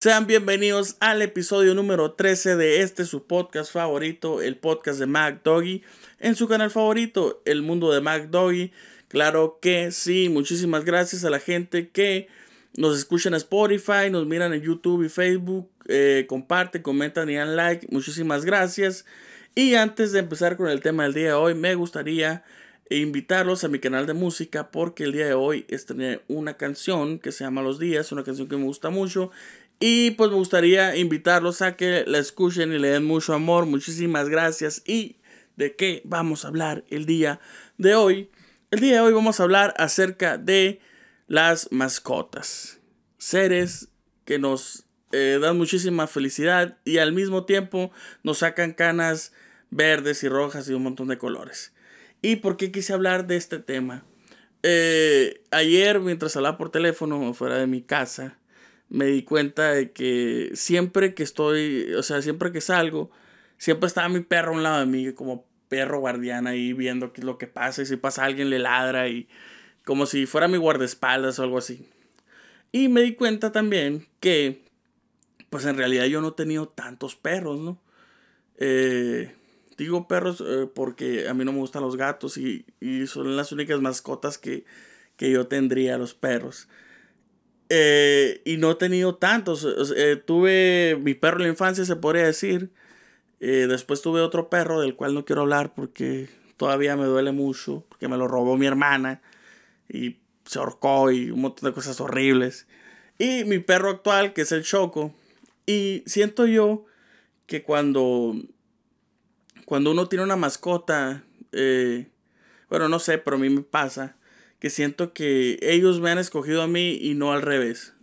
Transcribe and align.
Sean 0.00 0.28
bienvenidos 0.28 0.96
al 1.00 1.22
episodio 1.22 1.74
número 1.74 2.12
13 2.12 2.54
de 2.54 2.82
este 2.82 3.04
su 3.04 3.26
podcast 3.26 3.72
favorito, 3.72 4.40
el 4.40 4.56
podcast 4.56 5.00
de 5.00 5.06
Mac 5.06 5.40
Doggy, 5.42 5.82
en 6.20 6.36
su 6.36 6.46
canal 6.46 6.70
favorito, 6.70 7.42
El 7.44 7.62
Mundo 7.62 7.90
de 7.90 8.00
Mac 8.00 8.30
Doggy. 8.30 8.70
Claro 9.08 9.58
que 9.60 9.90
sí, 9.90 10.28
muchísimas 10.28 10.84
gracias 10.84 11.24
a 11.24 11.30
la 11.30 11.40
gente 11.40 11.88
que 11.88 12.28
nos 12.76 12.96
escucha 12.96 13.28
en 13.28 13.34
Spotify, 13.34 14.08
nos 14.08 14.24
miran 14.24 14.54
en 14.54 14.62
YouTube 14.62 15.04
y 15.04 15.08
Facebook, 15.08 15.68
eh, 15.88 16.26
comparten, 16.28 16.82
comentan 16.82 17.28
y 17.28 17.34
dan 17.34 17.56
like. 17.56 17.88
Muchísimas 17.90 18.44
gracias. 18.44 19.04
Y 19.56 19.74
antes 19.74 20.12
de 20.12 20.20
empezar 20.20 20.56
con 20.56 20.68
el 20.68 20.78
tema 20.78 21.02
del 21.02 21.14
día 21.14 21.26
de 21.26 21.32
hoy, 21.32 21.56
me 21.56 21.74
gustaría 21.74 22.44
invitarlos 22.88 23.64
a 23.64 23.68
mi 23.68 23.80
canal 23.80 24.06
de 24.06 24.14
música 24.14 24.70
porque 24.70 25.02
el 25.02 25.12
día 25.12 25.26
de 25.26 25.34
hoy 25.34 25.66
estrené 25.68 26.20
una 26.28 26.56
canción 26.56 27.18
que 27.18 27.32
se 27.32 27.42
llama 27.42 27.62
Los 27.62 27.80
Días, 27.80 28.12
una 28.12 28.22
canción 28.22 28.48
que 28.48 28.56
me 28.56 28.64
gusta 28.64 28.90
mucho 28.90 29.32
y 29.80 30.12
pues 30.12 30.30
me 30.30 30.36
gustaría 30.36 30.96
invitarlos 30.96 31.62
a 31.62 31.76
que 31.76 32.04
la 32.06 32.18
escuchen 32.18 32.72
y 32.72 32.78
le 32.78 32.88
den 32.88 33.04
mucho 33.04 33.32
amor. 33.34 33.66
Muchísimas 33.66 34.28
gracias. 34.28 34.82
¿Y 34.86 35.16
de 35.56 35.76
qué 35.76 36.02
vamos 36.04 36.44
a 36.44 36.48
hablar 36.48 36.84
el 36.88 37.06
día 37.06 37.40
de 37.76 37.94
hoy? 37.94 38.30
El 38.70 38.80
día 38.80 38.94
de 38.94 39.00
hoy 39.00 39.12
vamos 39.12 39.38
a 39.38 39.44
hablar 39.44 39.74
acerca 39.78 40.36
de 40.36 40.80
las 41.28 41.70
mascotas. 41.70 42.80
Seres 43.18 43.88
que 44.24 44.38
nos 44.38 44.84
eh, 45.12 45.38
dan 45.40 45.56
muchísima 45.56 46.06
felicidad 46.06 46.76
y 46.84 46.98
al 46.98 47.12
mismo 47.12 47.44
tiempo 47.44 47.92
nos 48.24 48.38
sacan 48.38 48.72
canas 48.72 49.32
verdes 49.70 50.22
y 50.24 50.28
rojas 50.28 50.68
y 50.68 50.74
un 50.74 50.82
montón 50.82 51.08
de 51.08 51.18
colores. 51.18 51.72
¿Y 52.20 52.36
por 52.36 52.56
qué 52.56 52.72
quise 52.72 52.92
hablar 52.92 53.28
de 53.28 53.36
este 53.36 53.58
tema? 53.58 54.04
Eh, 54.64 55.44
ayer 55.52 56.00
mientras 56.00 56.36
hablaba 56.36 56.58
por 56.58 56.70
teléfono 56.70 57.32
fuera 57.32 57.56
de 57.58 57.68
mi 57.68 57.80
casa, 57.80 58.38
me 58.88 59.06
di 59.06 59.22
cuenta 59.22 59.72
de 59.72 59.92
que 59.92 60.50
siempre 60.54 61.14
que 61.14 61.22
estoy, 61.22 61.92
o 61.94 62.02
sea, 62.02 62.22
siempre 62.22 62.52
que 62.52 62.60
salgo, 62.60 63.10
siempre 63.58 63.86
estaba 63.86 64.08
mi 64.08 64.20
perro 64.20 64.52
a 64.52 64.56
un 64.56 64.62
lado 64.62 64.80
de 64.80 64.86
mí, 64.86 65.12
como 65.12 65.46
perro 65.68 66.00
guardián 66.00 66.46
ahí 66.46 66.72
viendo 66.72 67.12
qué 67.12 67.20
es 67.20 67.24
lo 67.24 67.38
que 67.38 67.46
pasa 67.46 67.82
y 67.82 67.86
si 67.86 67.96
pasa 67.96 68.24
alguien 68.24 68.50
le 68.50 68.58
ladra 68.58 69.08
y 69.08 69.28
como 69.84 70.06
si 70.06 70.26
fuera 70.26 70.48
mi 70.48 70.58
guardaespaldas 70.58 71.38
o 71.38 71.42
algo 71.42 71.58
así. 71.58 71.86
Y 72.72 72.88
me 72.88 73.02
di 73.02 73.14
cuenta 73.14 73.52
también 73.52 74.06
que, 74.20 74.62
pues 75.50 75.64
en 75.64 75.76
realidad 75.76 76.04
yo 76.06 76.20
no 76.20 76.28
he 76.28 76.32
tenido 76.32 76.68
tantos 76.68 77.16
perros, 77.16 77.60
¿no? 77.60 77.78
Eh, 78.58 79.34
digo 79.76 80.08
perros 80.08 80.42
eh, 80.46 80.68
porque 80.74 81.28
a 81.28 81.34
mí 81.34 81.44
no 81.44 81.52
me 81.52 81.58
gustan 81.60 81.82
los 81.82 81.96
gatos 81.96 82.36
y, 82.36 82.66
y 82.80 83.06
son 83.06 83.36
las 83.36 83.52
únicas 83.52 83.80
mascotas 83.80 84.36
que, 84.36 84.64
que 85.16 85.30
yo 85.30 85.46
tendría, 85.46 85.96
los 85.98 86.14
perros. 86.14 86.68
Eh, 87.68 88.40
y 88.44 88.56
no 88.56 88.70
he 88.72 88.74
tenido 88.76 89.16
tantos. 89.16 89.66
Eh, 89.96 90.16
tuve 90.16 90.98
mi 91.00 91.14
perro 91.14 91.38
en 91.38 91.44
la 91.44 91.48
infancia, 91.48 91.84
se 91.84 91.96
podría 91.96 92.24
decir. 92.24 92.70
Eh, 93.40 93.66
después 93.68 94.02
tuve 94.02 94.20
otro 94.20 94.48
perro 94.48 94.80
del 94.80 94.96
cual 94.96 95.14
no 95.14 95.24
quiero 95.24 95.42
hablar 95.42 95.74
porque 95.74 96.28
todavía 96.56 96.96
me 96.96 97.04
duele 97.04 97.32
mucho. 97.32 97.84
Porque 97.88 98.08
me 98.08 98.16
lo 98.16 98.28
robó 98.28 98.56
mi 98.56 98.66
hermana. 98.66 99.20
Y 99.88 100.18
se 100.44 100.58
ahorcó 100.58 101.10
y 101.10 101.30
un 101.30 101.40
montón 101.40 101.68
de 101.68 101.74
cosas 101.74 102.00
horribles. 102.00 102.66
Y 103.18 103.44
mi 103.44 103.58
perro 103.58 103.90
actual, 103.90 104.32
que 104.32 104.42
es 104.42 104.52
el 104.52 104.64
Choco. 104.64 105.14
Y 105.66 106.02
siento 106.06 106.46
yo 106.46 106.86
que 107.46 107.62
cuando, 107.62 108.34
cuando 109.64 109.90
uno 109.90 110.08
tiene 110.08 110.24
una 110.24 110.36
mascota, 110.36 111.24
bueno, 112.70 112.88
no 112.88 112.98
sé, 112.98 113.18
pero 113.18 113.36
a 113.36 113.40
mí 113.40 113.50
me 113.50 113.62
pasa 113.62 114.17
que 114.58 114.70
siento 114.70 115.12
que 115.12 115.58
ellos 115.62 116.00
me 116.00 116.10
han 116.10 116.18
escogido 116.18 116.62
a 116.62 116.66
mí 116.66 116.98
y 117.00 117.14
no 117.14 117.32
al 117.32 117.42
revés. 117.42 117.94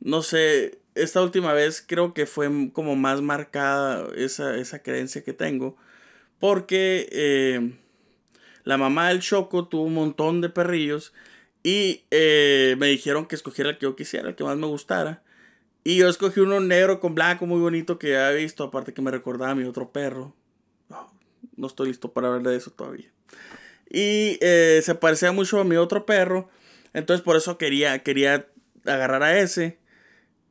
No 0.00 0.22
sé, 0.22 0.78
esta 0.94 1.22
última 1.22 1.52
vez 1.52 1.84
creo 1.86 2.14
que 2.14 2.26
fue 2.26 2.70
como 2.72 2.96
más 2.96 3.20
marcada 3.20 4.08
esa, 4.16 4.56
esa 4.56 4.82
creencia 4.82 5.24
que 5.24 5.32
tengo. 5.32 5.76
Porque 6.38 7.08
eh, 7.12 7.72
la 8.64 8.76
mamá 8.76 9.08
del 9.08 9.20
Choco 9.20 9.68
tuvo 9.68 9.84
un 9.84 9.94
montón 9.94 10.40
de 10.40 10.48
perrillos 10.48 11.12
y 11.62 12.04
eh, 12.10 12.76
me 12.78 12.86
dijeron 12.86 13.26
que 13.26 13.34
escogiera 13.34 13.70
el 13.70 13.78
que 13.78 13.86
yo 13.86 13.96
quisiera, 13.96 14.28
el 14.28 14.36
que 14.36 14.44
más 14.44 14.56
me 14.56 14.66
gustara. 14.66 15.22
Y 15.82 15.96
yo 15.96 16.08
escogí 16.08 16.40
uno 16.40 16.60
negro 16.60 17.00
con 17.00 17.14
blanco 17.14 17.46
muy 17.46 17.60
bonito 17.60 17.98
que 17.98 18.10
ya 18.10 18.32
he 18.32 18.36
visto, 18.36 18.64
aparte 18.64 18.92
que 18.92 19.02
me 19.02 19.10
recordaba 19.10 19.52
a 19.52 19.54
mi 19.54 19.64
otro 19.64 19.90
perro. 19.92 20.34
no 21.56 21.66
estoy 21.66 21.88
listo 21.88 22.12
para 22.12 22.28
hablar 22.28 22.42
de 22.42 22.56
eso 22.56 22.70
todavía. 22.70 23.10
Y 23.90 24.38
eh, 24.40 24.80
se 24.82 24.94
parecía 24.94 25.32
mucho 25.32 25.60
a 25.60 25.64
mi 25.64 25.76
otro 25.76 26.06
perro. 26.06 26.48
Entonces 26.92 27.22
por 27.22 27.36
eso 27.36 27.58
quería, 27.58 28.02
quería 28.02 28.46
agarrar 28.84 29.22
a 29.22 29.38
ese. 29.38 29.78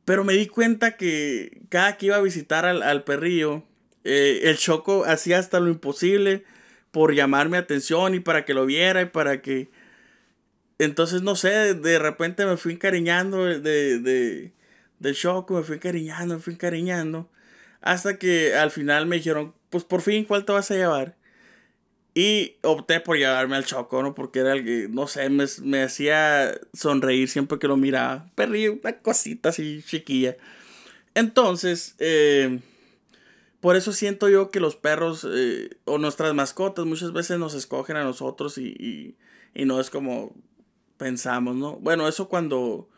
Pero 0.04 0.24
me 0.24 0.34
di 0.34 0.46
cuenta 0.46 0.96
que 0.96 1.62
cada 1.68 1.96
que 1.96 2.06
iba 2.06 2.16
a 2.16 2.20
visitar 2.20 2.64
al, 2.64 3.04
perrillo, 3.04 3.64
eh, 4.04 4.42
el 4.44 4.56
Choco 4.56 5.04
hacía 5.04 5.38
hasta 5.38 5.58
lo 5.58 5.68
imposible 5.68 6.44
por 6.92 7.14
llamarme 7.14 7.58
atención 7.58 8.14
y 8.14 8.20
para 8.20 8.44
que 8.44 8.54
lo 8.54 8.66
viera 8.66 9.02
y 9.02 9.06
para 9.06 9.42
que... 9.42 9.70
Entonces, 10.78 11.22
no 11.22 11.36
sé, 11.36 11.74
de 11.74 11.98
repente 11.98 12.46
me 12.46 12.56
fui 12.56 12.74
encariñando 12.74 13.46
de, 13.46 13.98
de, 13.98 14.52
del 14.98 15.14
Choco, 15.14 15.54
me 15.54 15.62
fui 15.62 15.76
encariñando, 15.76 16.34
me 16.34 16.40
fui 16.40 16.52
encariñando. 16.54 17.30
Hasta 17.80 18.18
que 18.18 18.54
al 18.54 18.70
final 18.70 19.06
me 19.06 19.16
dijeron, 19.16 19.54
pues 19.70 19.84
por 19.84 20.02
fin, 20.02 20.24
¿cuál 20.24 20.44
te 20.44 20.52
vas 20.52 20.70
a 20.70 20.74
llevar? 20.74 21.16
Y 22.18 22.56
opté 22.62 23.00
por 23.00 23.18
llevarme 23.18 23.56
al 23.56 23.66
Choco, 23.66 24.02
¿no? 24.02 24.14
Porque 24.14 24.38
era 24.38 24.54
el 24.54 24.64
que, 24.64 24.88
no 24.90 25.06
sé, 25.06 25.28
me, 25.28 25.44
me 25.62 25.82
hacía 25.82 26.58
sonreír 26.72 27.28
siempre 27.28 27.58
que 27.58 27.68
lo 27.68 27.76
miraba. 27.76 28.30
Perrí, 28.34 28.68
una 28.68 29.02
cosita 29.02 29.50
así 29.50 29.82
chiquilla. 29.86 30.38
Entonces, 31.14 31.94
eh, 31.98 32.60
por 33.60 33.76
eso 33.76 33.92
siento 33.92 34.30
yo 34.30 34.50
que 34.50 34.60
los 34.60 34.76
perros 34.76 35.28
eh, 35.30 35.76
o 35.84 35.98
nuestras 35.98 36.32
mascotas 36.32 36.86
muchas 36.86 37.12
veces 37.12 37.38
nos 37.38 37.52
escogen 37.52 37.98
a 37.98 38.04
nosotros 38.04 38.56
y, 38.56 39.14
y, 39.54 39.64
no 39.66 39.78
es 39.78 39.90
como 39.90 40.34
pensamos, 40.96 41.54
¿no? 41.54 41.76
Bueno, 41.76 42.08
eso 42.08 42.30
cuando, 42.30 42.88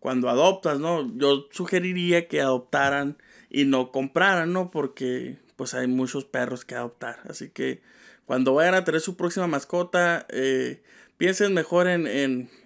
cuando 0.00 0.28
adoptas, 0.28 0.80
¿no? 0.80 1.16
Yo 1.16 1.46
sugeriría 1.52 2.26
que 2.26 2.40
adoptaran 2.40 3.18
y 3.50 3.66
no 3.66 3.92
compraran, 3.92 4.52
¿no? 4.52 4.72
Porque 4.72 5.38
pues 5.54 5.74
hay 5.74 5.86
muchos 5.86 6.24
perros 6.24 6.64
que 6.64 6.74
adoptar. 6.74 7.20
Así 7.28 7.50
que 7.50 7.82
cuando 8.26 8.54
vayan 8.54 8.74
a 8.74 8.84
tener 8.84 9.00
su 9.00 9.16
próxima 9.16 9.46
mascota, 9.46 10.26
eh, 10.30 10.82
piensen 11.16 11.52
mejor 11.54 11.88
en, 11.88 12.06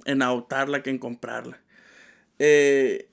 en, 0.04 0.22
adoptarla 0.22 0.82
que 0.82 0.90
en 0.90 0.98
comprarla. 0.98 1.60
Eh, 2.38 3.08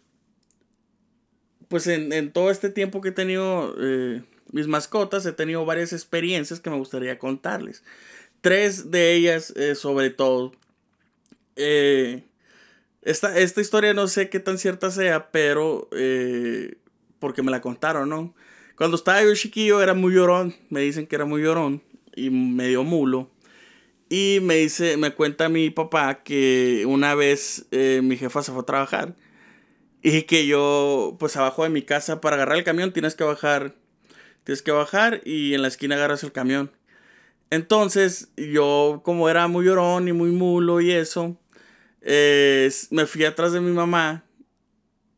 pues 1.68 1.88
en, 1.88 2.32
todo 2.32 2.52
este 2.52 2.70
tiempo 2.70 3.02
que 3.02 3.10
he 3.10 3.14
tenido 3.14 3.76
eh, 3.80 4.24
mis 4.52 4.68
mascotas, 4.68 5.26
he 5.26 5.32
tenido 5.32 5.66
varias 5.66 5.94
experiencias 5.94 6.60
que 6.60 6.70
me 6.70 6.78
gustaría 6.78 7.18
contarles. 7.18 7.84
Tres 8.42 8.92
de 8.92 9.14
ellas, 9.14 9.54
sobre 9.76 10.12
todo. 10.12 10.52
Esta, 13.02 13.38
esta, 13.40 13.62
historia 13.62 13.94
no 13.96 14.08
sé 14.08 14.30
qué 14.30 14.40
tan 14.40 14.60
cierta 14.60 14.92
sea, 14.92 15.32
pero 15.32 15.90
porque 17.18 17.42
me 17.42 17.50
la 17.50 17.62
contaron, 17.62 18.10
¿no? 18.10 18.36
Cuando 18.78 18.98
estaba 18.98 19.24
yo 19.24 19.34
chiquillo 19.34 19.82
era 19.82 19.96
muy 19.96 20.14
llorón, 20.14 20.56
me 20.70 20.82
dicen 20.82 21.08
que 21.08 21.16
era 21.16 21.26
muy 21.26 21.42
llorón 21.42 21.82
y 22.16 22.30
medio 22.30 22.84
mulo. 22.84 23.32
Y 24.10 24.40
me 24.42 24.56
dice, 24.56 24.98
me 24.98 25.12
cuenta 25.12 25.50
mi 25.50 25.70
papá 25.70 26.24
que 26.24 26.86
una 26.88 27.16
vez 27.16 27.66
eh, 27.72 28.02
mi 28.04 28.18
jefa 28.18 28.44
se 28.44 28.52
fue 28.52 28.62
a 28.62 28.66
trabajar 28.66 29.16
y 30.04 30.24
que 30.24 30.46
yo, 30.46 31.16
pues 31.20 31.36
abajo 31.36 31.64
de 31.64 31.70
mi 31.70 31.82
casa, 31.82 32.22
para 32.22 32.36
agarrar 32.36 32.58
el 32.58 32.64
camión 32.64 32.94
tienes 32.94 33.16
que 33.16 33.24
bajar, 33.24 33.74
tienes 34.44 34.62
que 34.62 34.72
bajar 34.72 35.22
y 35.26 35.56
en 35.56 35.64
la 35.64 35.68
esquina 35.68 35.96
agarras 35.96 36.24
el 36.24 36.32
camión. 36.32 36.72
Entonces, 37.50 38.30
yo 38.38 39.02
como 39.04 39.30
era 39.30 39.48
muy 39.48 39.66
llorón 39.66 40.08
y 40.08 40.14
muy 40.14 40.30
mulo 40.30 40.82
y 40.82 40.92
eso, 40.92 41.38
me 42.02 43.06
fui 43.08 43.26
atrás 43.26 43.54
de 43.54 43.62
mi 43.62 43.72
mamá 43.72 44.24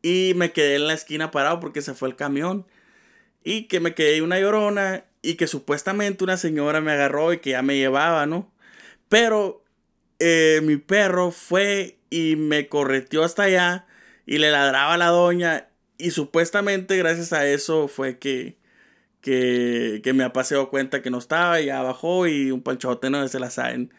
y 0.02 0.32
me 0.36 0.52
quedé 0.52 0.76
en 0.76 0.86
la 0.86 0.94
esquina 0.94 1.30
parado 1.30 1.60
porque 1.60 1.82
se 1.82 1.94
fue 1.94 2.08
el 2.08 2.16
camión. 2.16 2.66
Y 3.44 3.64
que 3.64 3.80
me 3.80 3.94
quedé 3.94 4.22
una 4.22 4.38
llorona 4.40 5.04
y 5.22 5.34
que 5.34 5.46
supuestamente 5.46 6.24
una 6.24 6.36
señora 6.36 6.80
me 6.80 6.92
agarró 6.92 7.32
y 7.32 7.38
que 7.38 7.50
ya 7.50 7.62
me 7.62 7.76
llevaba, 7.76 8.26
¿no? 8.26 8.52
Pero 9.08 9.64
eh, 10.18 10.60
mi 10.62 10.76
perro 10.76 11.30
fue 11.30 11.98
y 12.10 12.36
me 12.36 12.68
correteó 12.68 13.24
hasta 13.24 13.44
allá 13.44 13.86
y 14.26 14.38
le 14.38 14.50
ladraba 14.50 14.94
a 14.94 14.98
la 14.98 15.08
doña 15.08 15.68
y 15.98 16.10
supuestamente 16.12 16.96
gracias 16.96 17.32
a 17.32 17.46
eso 17.46 17.88
fue 17.88 18.18
que, 18.18 18.56
que, 19.20 20.00
que 20.04 20.12
mi 20.12 20.20
papá 20.20 20.44
se 20.44 20.54
dio 20.54 20.70
cuenta 20.70 21.02
que 21.02 21.10
no 21.10 21.18
estaba 21.18 21.60
y 21.60 21.66
ya 21.66 21.82
bajó 21.82 22.26
y 22.26 22.50
un 22.50 22.62
panchote 22.62 23.10
no 23.10 23.26
se 23.28 23.40
la 23.40 23.50
saben. 23.50 23.92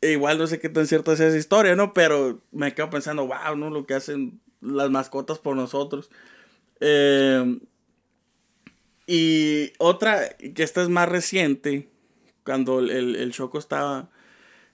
E 0.00 0.12
igual 0.12 0.38
no 0.38 0.46
sé 0.46 0.60
qué 0.60 0.68
tan 0.68 0.86
cierta 0.86 1.12
es 1.12 1.20
esa 1.20 1.36
historia, 1.36 1.76
¿no? 1.76 1.92
Pero 1.92 2.42
me 2.52 2.74
quedo 2.74 2.90
pensando, 2.90 3.26
wow, 3.26 3.56
¿no? 3.56 3.70
Lo 3.70 3.86
que 3.86 3.94
hacen 3.94 4.40
las 4.60 4.90
mascotas 4.90 5.38
por 5.38 5.56
nosotros. 5.56 6.10
Eh, 6.80 7.58
y 9.12 9.72
otra, 9.78 10.36
que 10.36 10.62
esta 10.62 10.82
es 10.82 10.88
más 10.88 11.08
reciente, 11.08 11.88
cuando 12.44 12.78
el, 12.78 13.16
el 13.16 13.32
Choco 13.32 13.58
estaba, 13.58 14.08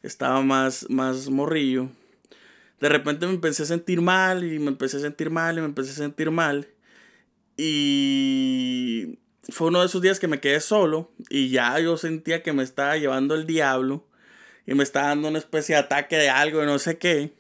estaba 0.02 0.42
más, 0.42 0.90
más 0.90 1.30
morrillo. 1.30 1.88
de 2.78 2.90
repente 2.90 3.26
me 3.26 3.32
empecé 3.32 3.62
a 3.62 3.66
sentir 3.66 4.02
mal 4.02 4.44
y 4.44 4.58
me 4.58 4.68
empecé 4.68 4.98
a 4.98 5.00
sentir 5.00 5.30
mal 5.30 5.56
y 5.56 5.62
me 5.62 5.66
empecé 5.68 5.92
a 5.92 5.94
sentir 5.94 6.30
mal. 6.30 6.68
Y 7.56 9.18
fue 9.48 9.68
uno 9.68 9.80
de 9.80 9.86
esos 9.86 10.02
días 10.02 10.20
que 10.20 10.28
me 10.28 10.38
quedé 10.38 10.60
solo 10.60 11.10
y 11.30 11.48
ya 11.48 11.80
yo 11.80 11.96
sentía 11.96 12.42
que 12.42 12.52
me 12.52 12.62
estaba 12.62 12.98
llevando 12.98 13.34
el 13.34 13.46
diablo 13.46 14.06
y 14.66 14.74
me 14.74 14.82
estaba 14.82 15.08
dando 15.08 15.28
una 15.28 15.38
especie 15.38 15.76
de 15.76 15.80
ataque 15.80 16.16
de 16.16 16.28
algo 16.28 16.62
y 16.62 16.66
no 16.66 16.78
sé 16.78 16.98
qué. 16.98 17.32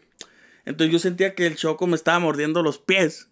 Entonces 0.64 0.94
yo 0.94 0.98
sentía 0.98 1.34
que 1.34 1.46
el 1.46 1.56
choco 1.56 1.86
me 1.86 1.96
estaba 1.96 2.20
mordiendo 2.20 2.62
los 2.62 2.78
pies. 2.78 3.28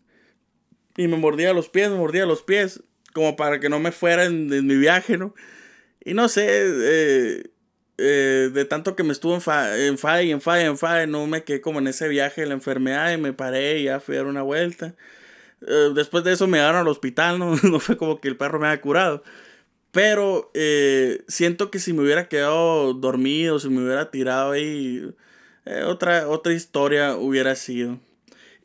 Y 0.99 1.09
me 1.09 1.17
mordía 1.17 1.55
los 1.55 1.71
pies, 1.71 1.89
me 1.89 1.97
mordía 1.97 2.27
los 2.27 2.43
pies, 2.43 2.83
como 3.15 3.37
para 3.37 3.61
que 3.61 3.71
no 3.71 3.81
me 3.81 3.93
fuera 3.93 4.25
en, 4.25 4.49
mi 4.49 4.77
viaje, 4.77 5.17
¿no? 5.17 5.35
Y 6.05 6.15
no 6.15 6.29
sé, 6.29 6.47
eh, 6.49 7.51
eh, 7.99 8.51
de 8.53 8.65
tanto 8.67 8.97
que 8.97 9.05
me 9.05 9.13
estuvo 9.13 9.35
en 9.35 9.41
fa, 9.41 9.79
en 9.79 9.99
fa 9.99 10.23
y 10.23 10.33
en 10.33 10.41
fa 10.43 10.61
y 10.61 10.65
en 10.65 10.77
fa, 10.77 11.07
no 11.07 11.27
me 11.27 11.45
quedé 11.45 11.61
como 11.63 11.79
en 11.79 11.87
ese 11.87 12.09
viaje 12.09 12.43
de 12.43 12.49
la 12.49 12.55
enfermedad 12.55 13.13
y 13.13 13.17
me 13.19 13.33
paré 13.33 13.79
y 13.79 13.85
ya 13.85 14.01
fui 14.01 14.17
a 14.17 14.19
dar 14.19 14.27
una 14.27 14.43
vuelta. 14.43 14.95
Eh, 15.67 15.93
después 15.95 16.25
de 16.25 16.33
eso 16.33 16.47
me 16.49 16.59
llevaron 16.59 16.83
al 16.83 16.89
hospital, 16.89 17.39
¿no? 17.39 17.57
no 17.63 17.81
fue 17.81 17.97
como 17.97 18.21
que 18.21 18.29
el 18.29 18.37
perro 18.37 18.61
me 18.61 18.69
haya 18.69 18.81
curado. 18.81 19.23
Pero 19.93 20.51
siento 21.29 21.71
que 21.71 21.79
si 21.79 21.93
me 21.93 22.03
hubiera 22.03 22.29
quedado 22.29 22.95
dormido, 22.95 23.61
si 23.61 23.69
me 23.69 23.85
hubiera 23.85 24.11
tirado 24.11 24.53
ahí, 24.53 25.15
otra, 25.87 26.29
otra 26.29 26.53
historia 26.53 27.17
hubiera 27.17 27.55
sido. 27.55 28.01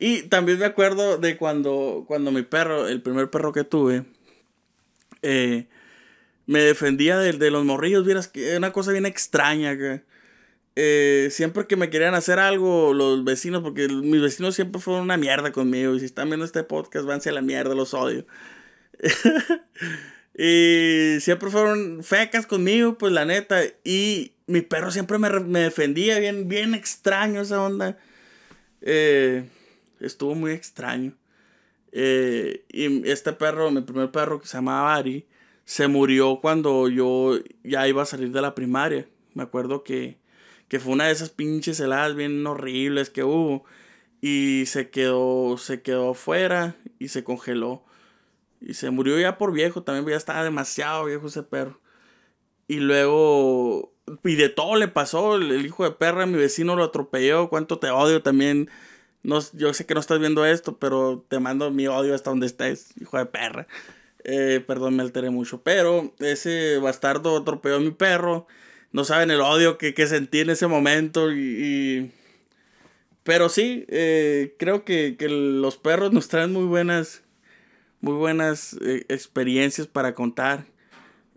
Y 0.00 0.22
también 0.22 0.58
me 0.58 0.64
acuerdo 0.64 1.18
de 1.18 1.36
cuando, 1.36 2.04
cuando 2.08 2.32
mi 2.32 2.42
perro, 2.42 2.88
el 2.88 3.02
primer 3.02 3.30
perro 3.30 3.52
que 3.52 3.64
tuve, 3.64 4.04
eh, 5.22 5.68
me 6.46 6.60
defendía 6.60 7.18
de, 7.18 7.50
los 7.50 7.64
morrillos. 7.64 8.04
Vieras 8.04 8.32
una 8.56 8.72
cosa 8.72 8.92
bien 8.92 9.06
extraña. 9.06 9.76
Eh, 10.76 11.28
siempre 11.30 11.66
que 11.66 11.76
me 11.76 11.90
querían 11.90 12.14
hacer 12.14 12.38
algo, 12.38 12.94
los 12.94 13.24
vecinos, 13.24 13.62
porque 13.62 13.88
mis 13.88 14.20
vecinos 14.20 14.54
siempre 14.54 14.80
fueron 14.80 15.04
una 15.04 15.16
mierda 15.16 15.52
conmigo. 15.52 15.94
Y 15.94 16.00
si 16.00 16.06
están 16.06 16.28
viendo 16.28 16.44
este 16.44 16.64
podcast, 16.64 17.06
vanse 17.06 17.28
a 17.30 17.32
la 17.32 17.42
mierda, 17.42 17.74
los 17.74 17.94
odio. 17.94 18.26
y 20.38 21.20
siempre 21.20 21.50
fueron 21.50 22.02
fecas 22.02 22.46
conmigo, 22.46 22.98
pues 22.98 23.12
la 23.12 23.24
neta. 23.24 23.60
Y 23.84 24.32
mi 24.46 24.60
perro 24.62 24.90
siempre 24.90 25.18
me, 25.18 25.30
me 25.40 25.60
defendía, 25.60 26.18
bien, 26.18 26.48
bien 26.48 26.74
extraño 26.74 27.42
esa 27.42 27.62
onda. 27.62 27.98
Eh, 28.80 29.44
estuvo 30.00 30.34
muy 30.34 30.52
extraño. 30.52 31.19
Eh, 31.92 32.64
y 32.68 33.08
este 33.08 33.32
perro, 33.32 33.70
mi 33.70 33.80
primer 33.82 34.10
perro 34.10 34.40
que 34.40 34.46
se 34.46 34.56
llamaba 34.56 34.94
Ari, 34.94 35.26
se 35.64 35.88
murió 35.88 36.40
cuando 36.40 36.88
yo 36.88 37.38
ya 37.64 37.86
iba 37.88 38.02
a 38.02 38.06
salir 38.06 38.32
de 38.32 38.42
la 38.42 38.54
primaria. 38.54 39.08
Me 39.34 39.42
acuerdo 39.42 39.84
que, 39.84 40.18
que 40.68 40.80
fue 40.80 40.92
una 40.92 41.06
de 41.06 41.12
esas 41.12 41.30
pinches 41.30 41.80
heladas 41.80 42.14
bien 42.14 42.46
horribles 42.46 43.10
que 43.10 43.24
hubo. 43.24 43.64
Y 44.20 44.64
se 44.66 44.90
quedó, 44.90 45.56
se 45.58 45.82
quedó 45.82 46.10
afuera 46.10 46.76
y 46.98 47.08
se 47.08 47.24
congeló. 47.24 47.84
Y 48.60 48.74
se 48.74 48.90
murió 48.90 49.18
ya 49.18 49.38
por 49.38 49.52
viejo, 49.52 49.82
también 49.82 50.06
ya 50.06 50.16
estaba 50.16 50.44
demasiado 50.44 51.06
viejo 51.06 51.28
ese 51.28 51.42
perro. 51.42 51.80
Y 52.68 52.80
luego, 52.80 53.92
y 54.22 54.36
de 54.36 54.48
todo 54.48 54.76
le 54.76 54.86
pasó, 54.88 55.36
el, 55.36 55.64
hijo 55.64 55.84
de 55.84 55.92
perra, 55.92 56.26
mi 56.26 56.38
vecino 56.38 56.76
lo 56.76 56.84
atropelló, 56.84 57.48
cuánto 57.48 57.78
te 57.78 57.90
odio 57.90 58.22
también 58.22 58.70
no, 59.22 59.40
yo 59.52 59.74
sé 59.74 59.86
que 59.86 59.94
no 59.94 60.00
estás 60.00 60.18
viendo 60.18 60.46
esto, 60.46 60.78
pero 60.78 61.24
te 61.28 61.40
mando 61.40 61.70
mi 61.70 61.86
odio 61.86 62.14
hasta 62.14 62.30
donde 62.30 62.46
estés, 62.46 62.94
hijo 63.00 63.18
de 63.18 63.26
perra. 63.26 63.66
Eh, 64.24 64.62
perdón, 64.66 64.96
me 64.96 65.02
alteré 65.02 65.30
mucho. 65.30 65.62
Pero 65.62 66.14
ese 66.18 66.78
bastardo 66.78 67.36
atropelló 67.38 67.76
a 67.76 67.80
mi 67.80 67.90
perro. 67.90 68.46
No 68.92 69.04
saben 69.04 69.30
el 69.30 69.40
odio 69.40 69.78
que, 69.78 69.94
que 69.94 70.06
sentí 70.06 70.40
en 70.40 70.50
ese 70.50 70.66
momento. 70.66 71.32
Y, 71.32 72.12
Pero 73.22 73.48
sí, 73.48 73.84
eh, 73.88 74.54
creo 74.58 74.84
que, 74.84 75.16
que, 75.18 75.28
los 75.28 75.76
perros 75.76 76.12
nos 76.12 76.28
traen 76.28 76.52
muy 76.52 76.64
buenas, 76.64 77.22
muy 78.00 78.14
buenas 78.14 78.76
eh, 78.82 79.04
experiencias 79.08 79.86
para 79.86 80.14
contar. 80.14 80.66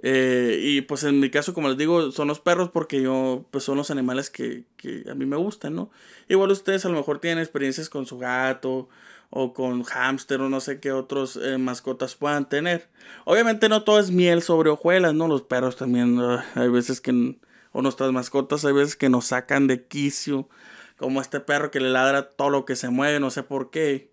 Eh, 0.05 0.59
y 0.61 0.81
pues 0.81 1.05
en 1.05 1.21
mi 1.21 1.29
caso, 1.29 1.53
como 1.53 1.69
les 1.69 1.77
digo, 1.77 2.11
son 2.11 2.27
los 2.27 2.41
perros 2.41 2.69
porque 2.69 3.01
yo, 3.01 3.45
pues 3.51 3.63
son 3.63 3.77
los 3.77 3.89
animales 3.89 4.29
que, 4.29 4.65
que, 4.75 5.05
a 5.09 5.15
mí 5.15 5.25
me 5.25 5.37
gustan, 5.37 5.75
¿no? 5.75 5.91
Igual 6.27 6.51
ustedes 6.51 6.85
a 6.85 6.89
lo 6.89 6.97
mejor 6.97 7.19
tienen 7.19 7.39
experiencias 7.39 7.87
con 7.87 8.05
su 8.05 8.17
gato 8.17 8.89
o 9.29 9.53
con 9.53 9.83
hámster 9.83 10.41
o 10.41 10.49
no 10.49 10.59
sé 10.59 10.81
qué 10.81 10.91
otros 10.91 11.39
eh, 11.41 11.57
mascotas 11.57 12.15
puedan 12.15 12.49
tener. 12.49 12.89
Obviamente 13.23 13.69
no 13.69 13.83
todo 13.83 13.97
es 13.97 14.11
miel 14.11 14.41
sobre 14.41 14.69
hojuelas, 14.69 15.13
¿no? 15.13 15.29
Los 15.29 15.43
perros 15.43 15.77
también, 15.77 16.19
hay 16.55 16.67
veces 16.67 16.99
que, 16.99 17.37
o 17.71 17.81
nuestras 17.81 18.11
mascotas, 18.11 18.65
hay 18.65 18.73
veces 18.73 18.97
que 18.97 19.07
nos 19.07 19.27
sacan 19.27 19.67
de 19.67 19.85
quicio, 19.85 20.49
como 20.97 21.21
este 21.21 21.39
perro 21.39 21.71
que 21.71 21.79
le 21.79 21.89
ladra 21.89 22.29
todo 22.29 22.49
lo 22.49 22.65
que 22.65 22.75
se 22.75 22.89
mueve, 22.89 23.21
no 23.21 23.31
sé 23.31 23.43
por 23.43 23.71
qué. 23.71 24.11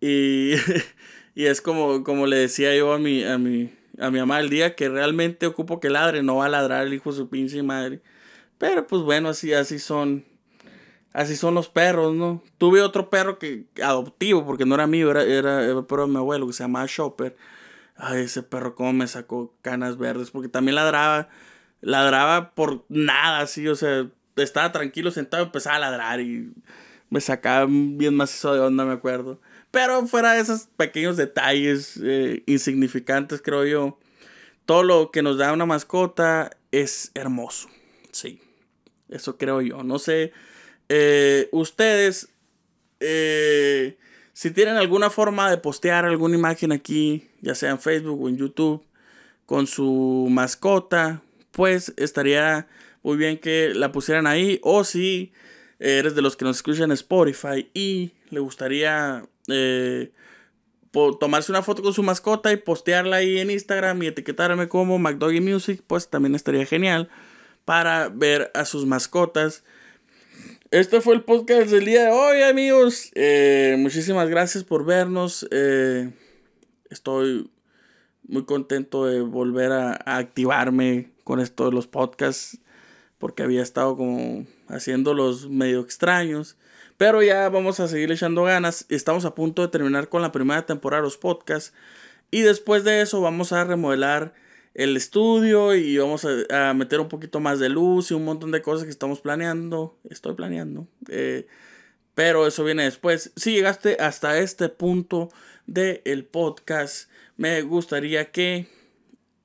Y, 0.00 0.54
y 1.36 1.46
es 1.46 1.60
como, 1.60 2.02
como 2.02 2.26
le 2.26 2.38
decía 2.38 2.74
yo 2.76 2.92
a 2.92 2.98
mi, 2.98 3.22
a 3.24 3.38
mi, 3.38 3.72
a 3.98 4.10
mi 4.10 4.18
mamá 4.18 4.40
el 4.40 4.50
día 4.50 4.74
que 4.74 4.88
realmente 4.88 5.46
ocupo 5.46 5.80
que 5.80 5.90
ladre, 5.90 6.22
no 6.22 6.36
va 6.36 6.46
a 6.46 6.48
ladrar 6.48 6.86
el 6.86 6.94
hijo 6.94 7.10
de 7.10 7.16
su 7.16 7.28
pinche 7.28 7.62
madre. 7.62 8.02
Pero 8.58 8.86
pues 8.86 9.02
bueno, 9.02 9.30
así, 9.30 9.52
así 9.52 9.78
son. 9.78 10.24
Así 11.12 11.34
son 11.34 11.54
los 11.54 11.70
perros, 11.70 12.14
¿no? 12.14 12.42
Tuve 12.58 12.82
otro 12.82 13.08
perro 13.08 13.38
que 13.38 13.66
adoptivo, 13.82 14.44
porque 14.44 14.66
no 14.66 14.74
era 14.74 14.86
mío, 14.86 15.10
era, 15.10 15.22
era, 15.24 15.64
el 15.64 15.84
perro 15.86 16.06
de 16.06 16.12
mi 16.12 16.18
abuelo, 16.18 16.46
que 16.46 16.52
se 16.52 16.64
llamaba 16.64 16.86
Chopper. 16.86 17.36
Ay, 17.96 18.24
ese 18.24 18.42
perro 18.42 18.74
cómo 18.74 18.92
me 18.92 19.06
sacó 19.06 19.54
canas 19.62 19.96
verdes, 19.96 20.30
porque 20.30 20.50
también 20.50 20.74
ladraba, 20.74 21.28
ladraba 21.80 22.50
por 22.54 22.84
nada, 22.90 23.40
así, 23.40 23.66
o 23.66 23.74
sea, 23.76 24.10
estaba 24.36 24.72
tranquilo 24.72 25.10
sentado 25.10 25.44
empezaba 25.44 25.76
a 25.76 25.78
ladrar 25.78 26.20
y 26.20 26.52
me 27.08 27.20
sacaba 27.20 27.66
bien 27.68 28.14
macizo 28.14 28.52
de 28.52 28.60
onda, 28.60 28.84
me 28.84 28.92
acuerdo. 28.92 29.40
Pero 29.76 30.06
fuera 30.06 30.32
de 30.32 30.40
esos 30.40 30.68
pequeños 30.78 31.18
detalles 31.18 32.00
eh, 32.02 32.42
insignificantes, 32.46 33.42
creo 33.42 33.66
yo, 33.66 33.98
todo 34.64 34.82
lo 34.82 35.10
que 35.10 35.20
nos 35.20 35.36
da 35.36 35.52
una 35.52 35.66
mascota 35.66 36.56
es 36.72 37.10
hermoso. 37.12 37.68
Sí, 38.10 38.40
eso 39.10 39.36
creo 39.36 39.60
yo. 39.60 39.82
No 39.82 39.98
sé, 39.98 40.32
eh, 40.88 41.50
ustedes, 41.52 42.30
eh, 43.00 43.98
si 44.32 44.50
tienen 44.50 44.76
alguna 44.76 45.10
forma 45.10 45.50
de 45.50 45.58
postear 45.58 46.06
alguna 46.06 46.36
imagen 46.36 46.72
aquí, 46.72 47.28
ya 47.42 47.54
sea 47.54 47.72
en 47.72 47.78
Facebook 47.78 48.18
o 48.18 48.30
en 48.30 48.38
YouTube, 48.38 48.82
con 49.44 49.66
su 49.66 50.26
mascota, 50.30 51.20
pues 51.50 51.92
estaría 51.98 52.66
muy 53.02 53.18
bien 53.18 53.36
que 53.36 53.74
la 53.74 53.92
pusieran 53.92 54.26
ahí. 54.26 54.58
O 54.62 54.84
si 54.84 55.34
eres 55.78 56.14
de 56.14 56.22
los 56.22 56.34
que 56.34 56.46
nos 56.46 56.56
escuchan 56.56 56.84
en 56.84 56.92
Spotify 56.92 57.68
y 57.74 58.12
le 58.30 58.40
gustaría 58.40 59.28
eh, 59.48 60.12
tomarse 61.20 61.52
una 61.52 61.62
foto 61.62 61.82
con 61.82 61.92
su 61.92 62.02
mascota 62.02 62.52
y 62.52 62.56
postearla 62.56 63.16
ahí 63.16 63.38
en 63.38 63.50
Instagram 63.50 64.02
y 64.02 64.06
etiquetarme 64.06 64.68
como 64.68 64.98
McDoggy 64.98 65.40
Music, 65.40 65.82
pues 65.86 66.08
también 66.08 66.34
estaría 66.34 66.64
genial 66.64 67.10
para 67.64 68.08
ver 68.08 68.50
a 68.54 68.64
sus 68.64 68.86
mascotas. 68.86 69.64
Este 70.70 71.00
fue 71.00 71.14
el 71.14 71.22
podcast 71.22 71.70
del 71.70 71.84
día 71.84 72.04
de 72.04 72.10
hoy, 72.10 72.42
amigos. 72.42 73.10
Eh, 73.14 73.76
muchísimas 73.78 74.28
gracias 74.28 74.64
por 74.64 74.84
vernos. 74.84 75.46
Eh, 75.50 76.10
estoy 76.90 77.50
muy 78.26 78.44
contento 78.44 79.06
de 79.06 79.20
volver 79.20 79.72
a, 79.72 79.92
a, 79.92 80.16
activarme 80.16 81.12
con 81.24 81.40
esto 81.40 81.66
de 81.66 81.72
los 81.72 81.86
podcasts 81.86 82.58
porque 83.18 83.42
había 83.42 83.62
estado 83.62 83.96
como 83.96 84.46
haciéndolos 84.68 85.48
medio 85.48 85.80
extraños. 85.80 86.56
Pero 86.96 87.22
ya 87.22 87.48
vamos 87.48 87.80
a 87.80 87.88
seguir 87.88 88.10
echando 88.10 88.44
ganas. 88.44 88.86
Estamos 88.88 89.24
a 89.24 89.34
punto 89.34 89.62
de 89.62 89.68
terminar 89.68 90.08
con 90.08 90.22
la 90.22 90.32
primera 90.32 90.64
temporada 90.64 91.02
de 91.02 91.06
los 91.06 91.16
podcasts. 91.16 91.74
Y 92.30 92.40
después 92.40 92.84
de 92.84 93.02
eso 93.02 93.20
vamos 93.20 93.52
a 93.52 93.64
remodelar 93.64 94.34
el 94.74 94.96
estudio 94.96 95.74
y 95.74 95.96
vamos 95.96 96.26
a, 96.50 96.74
meter 96.74 97.00
un 97.00 97.08
poquito 97.08 97.40
más 97.40 97.58
de 97.58 97.68
luz 97.68 98.10
y 98.10 98.14
un 98.14 98.24
montón 98.24 98.50
de 98.50 98.62
cosas 98.62 98.84
que 98.84 98.90
estamos 98.90 99.20
planeando. 99.20 99.98
Estoy 100.08 100.34
planeando. 100.34 100.86
Eh, 101.08 101.46
pero 102.14 102.46
eso 102.46 102.64
viene 102.64 102.84
después. 102.84 103.32
Si 103.36 103.52
llegaste 103.52 103.96
hasta 104.00 104.38
este 104.38 104.68
punto 104.70 105.28
del 105.66 106.24
podcast, 106.24 107.10
me 107.36 107.60
gustaría 107.62 108.30
que 108.30 108.68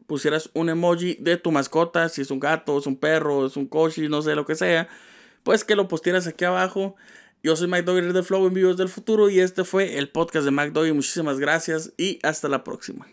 pusieras 0.08 0.50
un 0.54 0.70
emoji 0.70 1.16
de 1.20 1.38
tu 1.38 1.52
mascota. 1.52 2.08
Si 2.08 2.22
es 2.22 2.32
un 2.32 2.40
gato, 2.40 2.78
es 2.78 2.88
un 2.88 2.96
perro, 2.96 3.46
es 3.46 3.58
un 3.58 3.68
coche, 3.68 4.08
no 4.08 4.22
sé 4.22 4.36
lo 4.36 4.46
que 4.46 4.56
sea. 4.56 4.88
Pues 5.44 5.66
que 5.66 5.76
lo 5.76 5.90
postieras 5.90 6.28
aquí 6.28 6.46
abajo. 6.46 6.96
Yo 7.44 7.56
soy 7.56 7.68
Mike 7.68 7.92
de 7.92 8.22
Flow 8.22 8.46
en 8.46 8.54
Vivos 8.54 8.78
del 8.78 8.88
Futuro 8.88 9.28
y 9.28 9.40
este 9.40 9.64
fue 9.64 9.98
el 9.98 10.10
podcast 10.10 10.46
de 10.46 10.52
Mike 10.52 10.94
Muchísimas 10.94 11.40
gracias 11.40 11.92
y 11.98 12.20
hasta 12.22 12.48
la 12.48 12.64
próxima. 12.64 13.08